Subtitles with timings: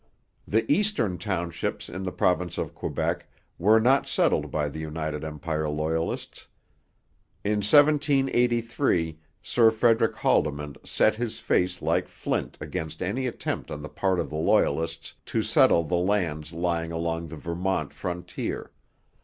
[0.47, 3.27] The Eastern Townships in the province of Quebec
[3.59, 6.47] were not settled by the United Empire Loyalists.
[7.43, 13.89] In 1783 Sir Frederick Haldimand set his face like flint against any attempt on the
[13.89, 18.71] part of the Loyalists to settle the lands lying along the Vermont frontier.